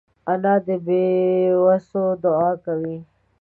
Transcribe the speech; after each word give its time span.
انا 0.31 0.53
د 0.65 0.67
بېوسو 0.85 2.03
دعا 2.23 2.51
کوي 2.65 2.97